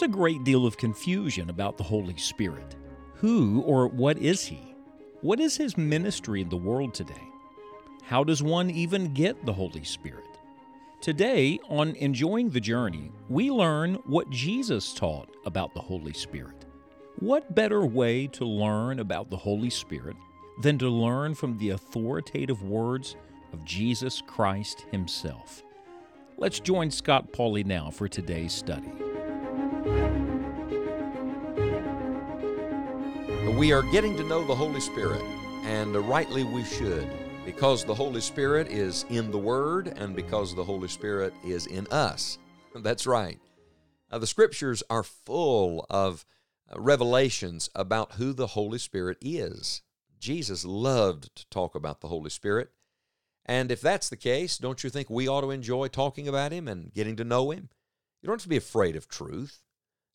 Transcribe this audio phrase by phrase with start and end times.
[0.00, 2.74] There's a great deal of confusion about the Holy Spirit.
[3.16, 4.74] Who or what is He?
[5.20, 7.28] What is His ministry in the world today?
[8.04, 10.24] How does one even get the Holy Spirit?
[11.02, 16.64] Today, on Enjoying the Journey, we learn what Jesus taught about the Holy Spirit.
[17.18, 20.16] What better way to learn about the Holy Spirit
[20.62, 23.16] than to learn from the authoritative words
[23.52, 25.62] of Jesus Christ Himself?
[26.38, 29.09] Let's join Scott Pauley now for today's study.
[33.60, 35.20] We are getting to know the Holy Spirit,
[35.64, 37.06] and rightly we should,
[37.44, 41.86] because the Holy Spirit is in the Word and because the Holy Spirit is in
[41.88, 42.38] us.
[42.74, 43.38] That's right.
[44.10, 46.24] Uh, the Scriptures are full of
[46.74, 49.82] uh, revelations about who the Holy Spirit is.
[50.18, 52.70] Jesus loved to talk about the Holy Spirit.
[53.44, 56.66] And if that's the case, don't you think we ought to enjoy talking about Him
[56.66, 57.68] and getting to know Him?
[58.22, 59.60] You don't have to be afraid of truth.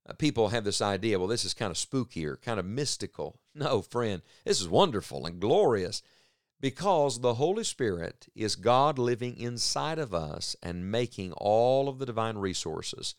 [0.07, 3.39] Uh, people have this idea, well, this is kind of spooky or kind of mystical.
[3.57, 6.01] No, friend, this is wonderful and glorious
[6.59, 12.05] because the Holy Spirit is God living inside of us and making all of the
[12.05, 13.15] divine resources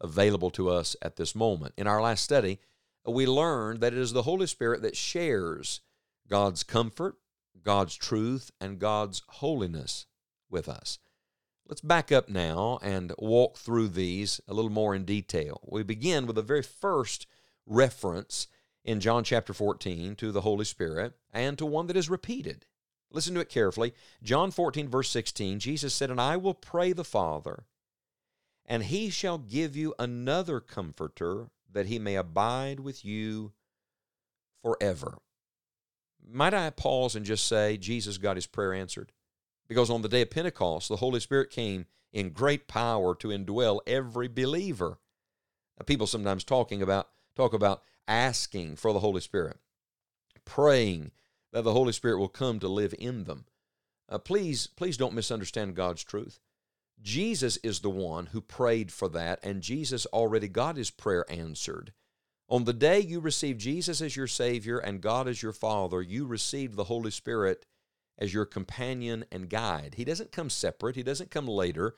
[0.00, 1.74] available to us at this moment.
[1.76, 2.60] In our last study,
[3.06, 5.80] we learned that it is the Holy Spirit that shares
[6.28, 7.16] God's comfort,
[7.62, 10.06] God's truth, and God's holiness
[10.48, 10.98] with us.
[11.66, 15.62] Let's back up now and walk through these a little more in detail.
[15.64, 17.26] We begin with the very first
[17.64, 18.48] reference
[18.84, 22.66] in John chapter 14 to the Holy Spirit and to one that is repeated.
[23.10, 23.94] Listen to it carefully.
[24.22, 27.64] John 14, verse 16, Jesus said, And I will pray the Father,
[28.66, 33.52] and he shall give you another comforter that he may abide with you
[34.62, 35.18] forever.
[36.26, 39.12] Might I pause and just say, Jesus got his prayer answered?
[39.68, 43.80] Because on the day of Pentecost, the Holy Spirit came in great power to indwell
[43.86, 44.98] every believer.
[45.78, 49.56] Now, people sometimes talking about talk about asking for the Holy Spirit,
[50.44, 51.10] praying
[51.52, 53.46] that the Holy Spirit will come to live in them.
[54.08, 56.38] Uh, please, please don't misunderstand God's truth.
[57.02, 61.92] Jesus is the one who prayed for that, and Jesus already got his prayer answered.
[62.48, 66.26] On the day you receive Jesus as your Savior and God as your Father, you
[66.26, 67.64] received the Holy Spirit
[68.18, 69.94] as your companion and guide.
[69.96, 71.94] He doesn't come separate, He doesn't come later.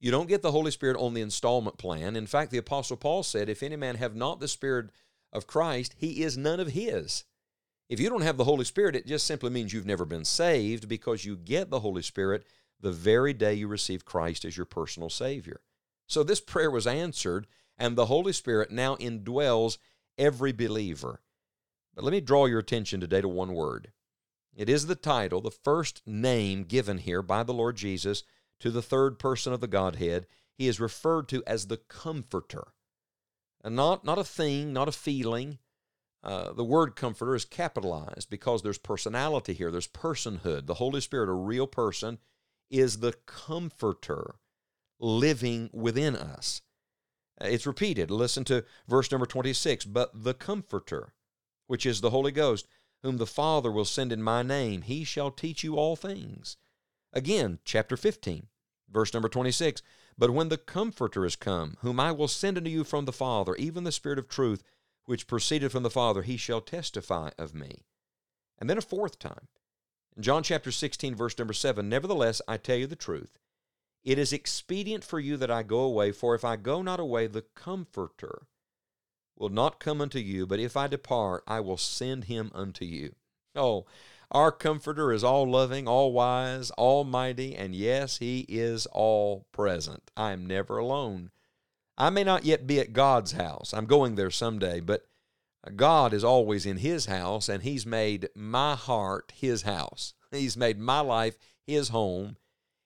[0.00, 2.16] You don't get the Holy Spirit on the installment plan.
[2.16, 4.90] In fact, the Apostle Paul said, If any man have not the Spirit
[5.30, 7.24] of Christ, he is none of his.
[7.88, 10.88] If you don't have the Holy Spirit, it just simply means you've never been saved
[10.88, 12.46] because you get the Holy Spirit
[12.80, 15.60] the very day you receive Christ as your personal Savior.
[16.06, 19.76] So this prayer was answered, and the Holy Spirit now indwells
[20.16, 21.20] every believer.
[21.94, 23.92] But let me draw your attention today to one word
[24.56, 28.24] it is the title, the first name given here by the Lord Jesus
[28.58, 30.26] to the third person of the Godhead.
[30.52, 32.72] He is referred to as the Comforter.
[33.62, 35.58] And not, not a thing, not a feeling.
[36.22, 40.66] Uh, the word comforter is capitalized because there's personality here, there's personhood.
[40.66, 42.18] The Holy Spirit, a real person,
[42.70, 44.36] is the comforter
[44.98, 46.60] living within us.
[47.40, 48.10] Uh, it's repeated.
[48.10, 49.86] Listen to verse number 26.
[49.86, 51.14] But the comforter,
[51.66, 52.66] which is the Holy Ghost,
[53.02, 56.56] whom the Father will send in my name, he shall teach you all things.
[57.12, 58.46] Again, chapter 15,
[58.90, 59.82] verse number 26.
[60.18, 63.56] But when the Comforter is come, whom I will send unto you from the Father,
[63.56, 64.62] even the Spirit of truth,
[65.06, 67.84] which proceeded from the Father, he shall testify of me.
[68.58, 69.48] And then a fourth time,
[70.16, 73.38] in John chapter 16, verse number 7, Nevertheless, I tell you the truth.
[74.04, 77.26] It is expedient for you that I go away, for if I go not away,
[77.26, 78.42] the Comforter
[79.40, 83.14] will not come unto you, but if I depart, I will send him unto you.
[83.56, 83.86] Oh,
[84.30, 90.10] our Comforter is all loving, all wise, almighty, and yes, he is all present.
[90.16, 91.30] I am never alone.
[91.98, 93.72] I may not yet be at God's house.
[93.72, 95.06] I'm going there someday, but
[95.74, 100.14] God is always in his house, and he's made my heart his house.
[100.30, 101.36] He's made my life
[101.66, 102.36] his home.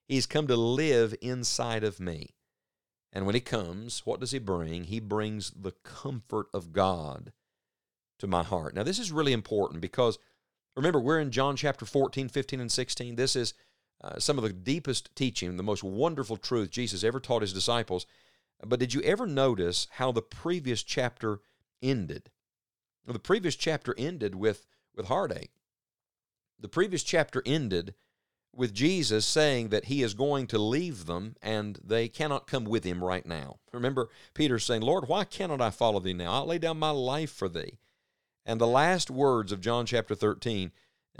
[0.08, 2.34] He's come to live inside of me.
[3.14, 4.84] And when he comes, what does he bring?
[4.84, 7.32] He brings the comfort of God
[8.18, 8.74] to my heart.
[8.74, 10.18] Now, this is really important because
[10.76, 13.14] remember, we're in John chapter 14, 15, and 16.
[13.14, 13.54] This is
[14.02, 18.04] uh, some of the deepest teaching, the most wonderful truth Jesus ever taught his disciples.
[18.66, 21.38] But did you ever notice how the previous chapter
[21.80, 22.30] ended?
[23.06, 25.52] Well, the previous chapter ended with, with heartache.
[26.58, 27.94] The previous chapter ended
[28.56, 32.84] with Jesus saying that he is going to leave them and they cannot come with
[32.84, 33.56] him right now.
[33.72, 36.32] Remember Peter saying, Lord, why cannot I follow thee now?
[36.32, 37.78] I'll lay down my life for thee.
[38.46, 40.72] And the last words of John chapter 13,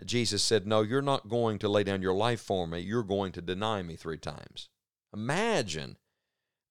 [0.04, 2.80] Jesus said, No, you're not going to lay down your life for me.
[2.80, 4.68] You're going to deny me three times.
[5.12, 5.96] Imagine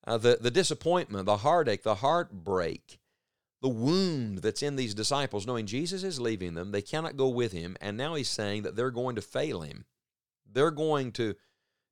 [0.06, 3.00] uh, the, the disappointment, the heartache, the heartbreak,
[3.62, 7.54] the wound that's in these disciples, knowing Jesus is leaving them, they cannot go with
[7.54, 9.86] him, and now he's saying that they're going to fail him.
[10.54, 11.36] They're going to,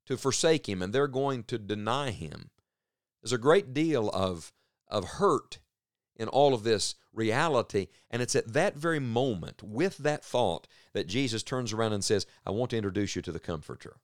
[0.06, 2.50] to forsake him, and they're going to deny him.
[3.22, 4.52] There's a great deal of,
[4.88, 5.58] of hurt
[6.16, 11.06] in all of this reality, and it's at that very moment, with that thought, that
[11.06, 13.96] Jesus turns around and says, I want to introduce you to the Comforter.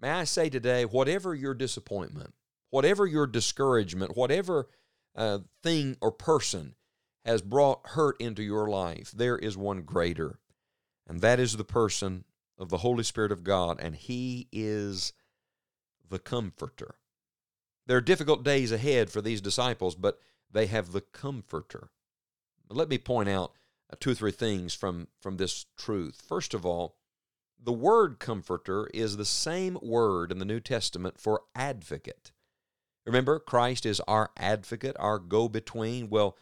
[0.00, 2.34] May I say today, whatever your disappointment,
[2.70, 4.68] whatever your discouragement, whatever
[5.14, 6.74] uh, thing or person
[7.24, 10.38] has brought hurt into your life, there is one greater,
[11.06, 12.24] and that is the person
[12.60, 15.12] of the Holy Spirit of God, and He is
[16.08, 16.96] the Comforter.
[17.86, 20.20] There are difficult days ahead for these disciples, but
[20.52, 21.90] they have the Comforter.
[22.68, 23.52] But Let me point out
[23.92, 26.22] uh, two or three things from, from this truth.
[26.24, 26.96] First of all,
[27.62, 32.32] the word comforter is the same word in the New Testament for advocate.
[33.04, 36.08] Remember, Christ is our advocate, our go between.
[36.08, 36.36] Well,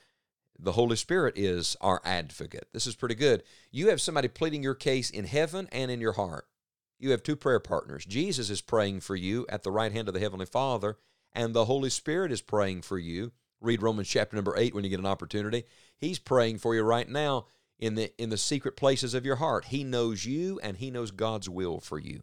[0.58, 2.69] the Holy Spirit is our advocate.
[2.72, 3.44] This is pretty good.
[3.70, 6.46] You have somebody pleading your case in heaven and in your heart.
[6.99, 8.05] You have two prayer partners.
[8.05, 10.96] Jesus is praying for you at the right hand of the Heavenly Father,
[11.32, 13.32] and the Holy Spirit is praying for you.
[13.60, 15.64] Read Romans chapter number 8 when you get an opportunity.
[15.96, 17.46] He's praying for you right now
[17.78, 19.66] in the in the secret places of your heart.
[19.66, 22.22] He knows you and he knows God's will for you.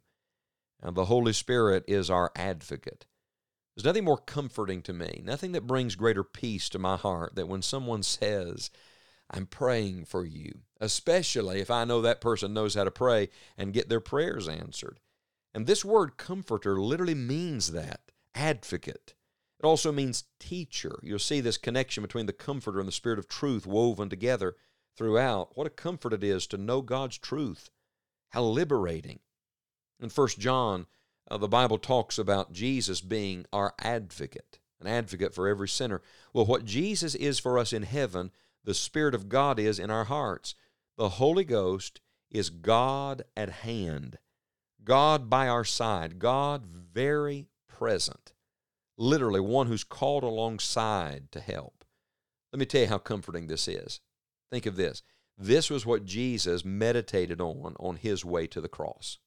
[0.82, 3.06] And the Holy Spirit is our advocate.
[3.76, 7.48] There's nothing more comforting to me, nothing that brings greater peace to my heart than
[7.48, 8.72] when someone says,
[9.30, 13.74] I'm praying for you, especially if I know that person knows how to pray and
[13.74, 15.00] get their prayers answered.
[15.54, 19.14] And this word comforter literally means that advocate.
[19.60, 21.00] It also means teacher.
[21.02, 24.56] You'll see this connection between the comforter and the spirit of truth woven together
[24.96, 25.58] throughout.
[25.58, 27.70] What a comfort it is to know God's truth.
[28.30, 29.20] How liberating.
[30.00, 30.88] In 1 John,
[31.30, 36.02] uh, the Bible talks about Jesus being our advocate, an advocate for every sinner.
[36.34, 38.32] Well, what Jesus is for us in heaven,
[38.64, 40.56] the Spirit of God is in our hearts.
[40.98, 42.02] The Holy Ghost
[42.32, 44.18] is God at hand,
[44.84, 48.34] God by our side, God very present,
[48.98, 51.84] literally one who's called alongside to help.
[52.54, 54.00] Let me tell you how comforting this is.
[54.52, 55.02] Think of this.
[55.38, 59.18] This was what Jesus meditated on on his way to the cross.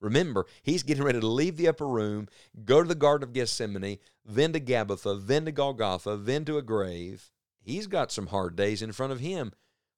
[0.00, 2.28] Remember, he's getting ready to leave the upper room,
[2.64, 6.62] go to the Garden of Gethsemane, then to Gabbatha, then to Golgotha, then to a
[6.62, 7.30] grave.
[7.60, 9.52] He's got some hard days in front of him.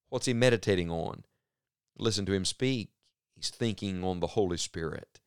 [0.08, 1.24] What's he meditating on?
[1.96, 2.90] Listen to him speak.
[3.36, 5.20] He's thinking on the Holy Spirit.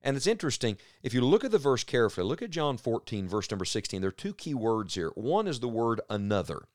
[0.00, 3.50] And it's interesting, if you look at the verse carefully, look at John 14, verse
[3.50, 4.00] number 16.
[4.00, 5.10] There are two key words here.
[5.14, 6.68] One is the word another.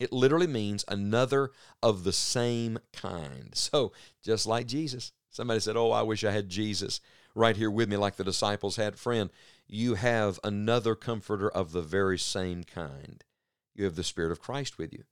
[0.00, 1.52] It literally means another
[1.82, 3.50] of the same kind.
[3.54, 3.92] So,
[4.22, 5.12] just like Jesus.
[5.34, 7.00] Somebody said, Oh, I wish I had Jesus
[7.34, 8.96] right here with me, like the disciples had.
[8.96, 9.30] Friend,
[9.66, 13.24] you have another comforter of the very same kind.
[13.74, 15.02] You have the Spirit of Christ with you.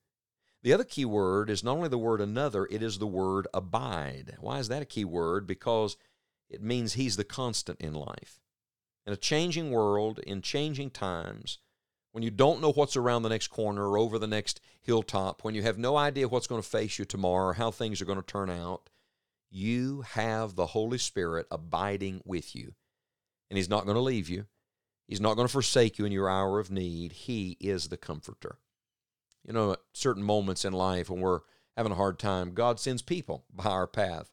[0.63, 4.37] The other key word is not only the word another, it is the word abide.
[4.39, 5.45] Why is that a key word?
[5.45, 5.97] Because
[6.49, 8.39] it means He's the constant in life.
[9.05, 11.59] In a changing world, in changing times,
[12.13, 15.57] when you don't know what's around the next corner or over the next hilltop, when
[15.57, 18.21] you have no idea what's going to face you tomorrow or how things are going
[18.21, 18.89] to turn out,
[19.53, 22.73] you have the Holy Spirit abiding with you.
[23.51, 24.47] And He's not going to leave you,
[25.07, 27.13] He's not going to forsake you in your hour of need.
[27.13, 28.59] He is the comforter.
[29.45, 31.41] You know, at certain moments in life when we're
[31.77, 34.31] having a hard time, God sends people by our path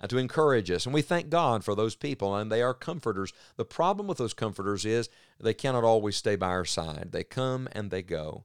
[0.00, 0.84] and to encourage us.
[0.84, 3.32] And we thank God for those people, and they are comforters.
[3.56, 7.10] The problem with those comforters is they cannot always stay by our side.
[7.12, 8.44] They come and they go.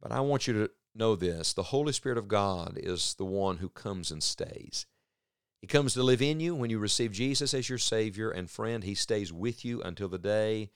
[0.00, 3.58] But I want you to know this the Holy Spirit of God is the one
[3.58, 4.86] who comes and stays.
[5.64, 8.84] He comes to live in you when you receive Jesus as your Savior, and friend,
[8.84, 10.68] He stays with you until the day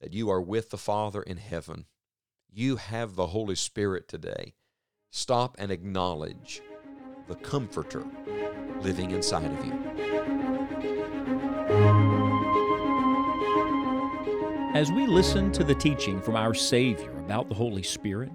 [0.00, 1.86] that you are with the Father in heaven.
[2.48, 4.54] You have the Holy Spirit today.
[5.10, 6.62] Stop and acknowledge
[7.26, 8.04] the Comforter
[8.82, 9.72] living inside of you.
[14.76, 18.30] As we listen to the teaching from our Savior about the Holy Spirit,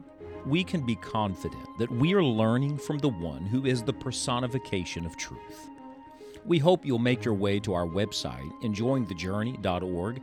[0.46, 5.06] we can be confident that we are learning from the one who is the personification
[5.06, 5.70] of truth.
[6.46, 10.22] We hope you'll make your way to our website, enjoyingthejourney.org,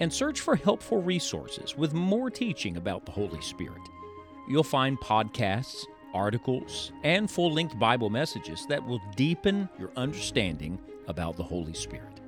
[0.00, 3.80] and search for helpful resources with more teaching about the Holy Spirit.
[4.48, 11.36] You'll find podcasts, articles, and full length Bible messages that will deepen your understanding about
[11.36, 12.20] the Holy Spirit.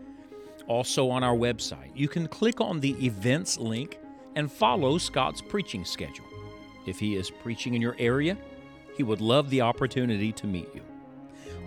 [0.68, 3.98] Also, on our website, you can click on the events link
[4.36, 6.26] and follow Scott's preaching schedule.
[6.86, 8.36] If he is preaching in your area,
[8.96, 10.82] he would love the opportunity to meet you.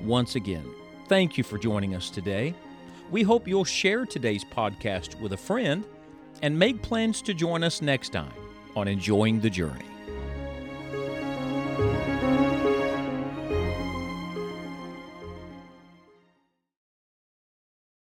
[0.03, 0.65] Once again,
[1.07, 2.53] thank you for joining us today.
[3.11, 5.83] We hope you'll share today's podcast with a friend
[6.41, 8.33] and make plans to join us next time
[8.75, 9.94] on Enjoying the Journey.